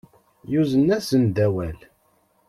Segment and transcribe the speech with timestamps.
[0.51, 1.79] Yuzen-asen-d awal.